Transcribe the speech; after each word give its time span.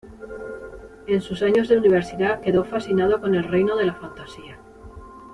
En 1.05 1.21
sus 1.21 1.43
años 1.43 1.69
de 1.69 1.77
universidad 1.77 2.41
quedó 2.41 2.65
fascinado 2.65 3.21
con 3.21 3.35
el 3.35 3.43
reino 3.43 3.77
de 3.77 3.85
la 3.85 3.93
fantasía. 3.93 4.57